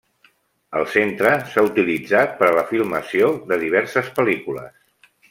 El 0.77 0.85
centre 0.93 1.33
s'ha 1.51 1.63
utilitzat 1.67 2.33
per 2.39 2.47
a 2.49 2.57
la 2.61 2.63
filmació 2.71 3.29
de 3.53 3.63
diverses 3.65 4.11
pel·lícules. 4.21 5.09